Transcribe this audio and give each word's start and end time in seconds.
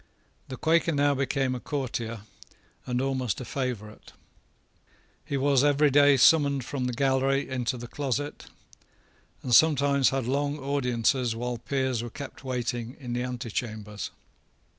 The 0.47 0.57
Quaker 0.57 0.93
now 0.93 1.13
became 1.13 1.53
a 1.53 1.59
courtier, 1.59 2.21
and 2.87 2.99
almost 3.01 3.39
a 3.39 3.45
favourite. 3.45 4.13
He 5.23 5.37
was 5.37 5.63
every 5.63 5.91
day 5.91 6.17
summoned 6.17 6.65
from 6.65 6.85
the 6.85 6.93
gallery 6.93 7.47
into 7.47 7.77
the 7.77 7.87
closet, 7.87 8.45
and 9.43 9.53
sometimes 9.53 10.09
had 10.09 10.25
long 10.25 10.57
audiences 10.57 11.35
while 11.35 11.59
peers 11.59 12.01
were 12.01 12.09
kept 12.09 12.43
waiting 12.43 12.97
in 12.99 13.13
the 13.13 13.21
antechambers. 13.21 14.09